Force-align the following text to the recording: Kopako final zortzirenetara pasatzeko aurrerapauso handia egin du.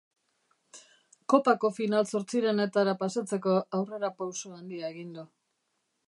Kopako 1.33 1.69
final 1.75 2.07
zortzirenetara 2.15 2.95
pasatzeko 3.03 3.53
aurrerapauso 3.81 4.55
handia 4.61 4.89
egin 4.95 5.13
du. 5.19 5.27